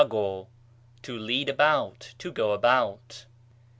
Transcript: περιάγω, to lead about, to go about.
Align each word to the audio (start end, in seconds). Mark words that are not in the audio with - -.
περιάγω, 0.07 0.47
to 1.03 1.11
lead 1.15 1.47
about, 1.55 2.15
to 2.17 2.31
go 2.31 2.53
about. 2.53 3.25